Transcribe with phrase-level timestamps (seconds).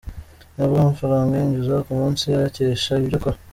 [0.53, 3.37] Ntavuga amafaranga yinjiza ku munsi ayakesha ibyo akora.